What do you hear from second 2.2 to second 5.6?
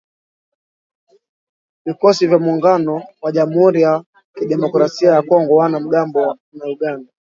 vya Muungano wa jamuhuri ya Kidemokrasia ya Kongo